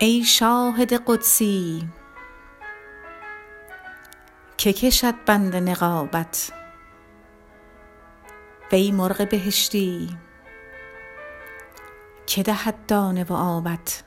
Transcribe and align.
ای 0.00 0.24
شاهد 0.24 0.92
قدسی 0.92 1.88
که 4.56 4.72
کشد 4.72 5.14
بند 5.26 5.56
نقابت. 5.56 6.52
وی 8.72 8.92
مرغ 8.92 9.28
بهشتی 9.28 10.18
که 12.26 12.42
دهد 12.42 12.86
دانه 12.86 13.24
و 13.24 13.32
آبت. 13.32 14.04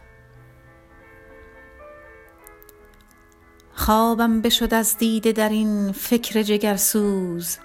خوابم 3.73 4.41
بشد 4.41 4.73
از 4.73 4.98
دیده 4.98 5.32
در 5.32 5.49
این 5.49 5.91
فکر 5.91 6.41
جگرسوز. 6.41 7.58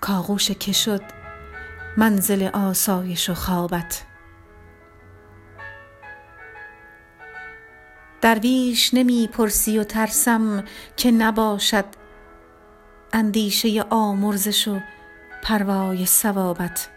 کآغوش 0.00 0.50
که 0.50 0.72
شد 0.72 1.02
منزل 1.96 2.48
آسایش 2.52 3.30
و 3.30 3.34
خوابت. 3.34 4.07
درویش 8.28 8.94
نمی 8.94 9.26
پرسی 9.32 9.78
و 9.78 9.84
ترسم 9.84 10.64
که 10.96 11.10
نباشد 11.10 11.84
اندیشه 13.12 13.84
آمرزش 13.90 14.68
و 14.68 14.80
پروای 15.42 16.06
ثوابت. 16.06 16.88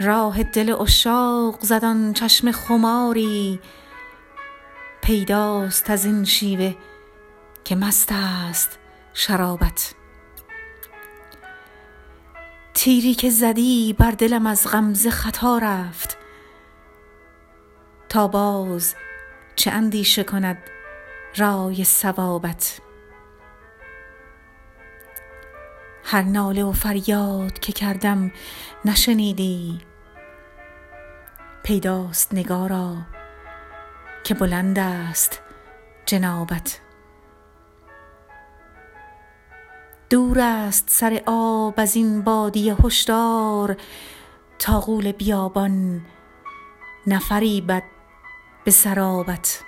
راه 0.00 0.42
دل 0.42 0.72
عشاق 0.72 1.58
زد 1.60 1.84
آن 1.84 2.12
چشم 2.12 2.52
خماری 2.52 3.60
پیداست 5.02 5.90
از 5.90 6.04
این 6.04 6.24
شیوه 6.24 6.74
که 7.64 7.76
مست 7.76 8.08
است 8.12 8.78
شرابت. 9.14 9.94
تیری 12.74 13.14
که 13.14 13.30
زدی 13.30 13.92
بر 13.98 14.10
دلم 14.10 14.46
از 14.46 14.66
غمزه 14.66 15.10
خطا 15.10 15.58
رفت 15.58 16.17
تا 18.08 18.28
باز 18.28 18.94
چه 19.56 19.70
اندیشه 19.70 20.24
کند 20.24 20.58
رای 21.36 21.84
صوابت 21.84 22.80
هر 26.04 26.22
ناله 26.22 26.64
و 26.64 26.72
فریاد 26.72 27.58
که 27.58 27.72
کردم 27.72 28.32
نشنیدی. 28.84 29.80
پیداست 31.62 32.34
نگارا 32.34 32.96
که 34.24 34.34
بلند 34.34 34.78
است 34.78 35.42
جنابت. 36.06 36.80
دور 40.10 40.40
است 40.40 40.84
سر 40.90 41.22
آب 41.26 41.74
از 41.76 41.96
این 41.96 42.22
بادیه 42.22 42.74
هشدار. 42.84 43.76
تا 44.58 44.80
غول 44.80 45.12
بیابان 45.12 46.00
نفریبد 47.06 47.82
به 48.68 48.72
سرابت. 48.72 49.62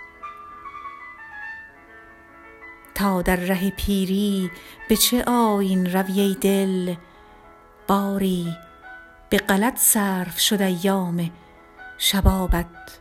تا 2.95 3.23
در 3.23 3.37
ره 3.37 3.71
پیری 3.71 4.51
به 4.89 4.97
چه 4.97 5.25
آیین 5.25 5.93
روی 5.93 6.37
دل؟ 6.41 6.95
باری 7.87 8.57
به 9.31 9.39
غلط 9.39 9.79
صرف 9.79 10.39
شد 10.39 10.63
ایام 10.63 11.31
شبابت. 11.99 13.01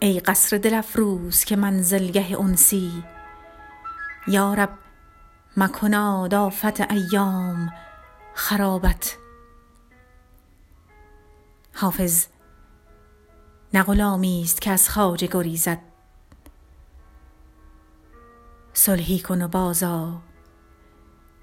ای 0.00 0.20
قصر 0.20 0.58
دل 0.58 0.74
افروز 0.74 1.44
که 1.44 1.56
منزلگه 1.56 2.40
انسی. 2.40 3.04
یا 4.26 4.54
رب 4.54 4.78
مکناد 5.56 6.34
آفت 6.34 6.92
ایام 6.92 7.72
خرابت. 8.34 9.16
حافظ 11.74 12.26
نه 13.74 13.82
غلامی 13.82 14.42
است 14.44 14.60
که 14.60 14.70
از 14.70 14.88
خواجه 14.88 15.28
گریزد. 15.32 15.78
صلحی 18.72 19.18
کن 19.18 19.42
و 19.42 19.48
بازآ 19.48 20.12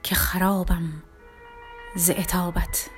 که 0.03 0.15
خرابم 0.15 1.03
ز 1.95 2.09
عتابت. 2.09 2.89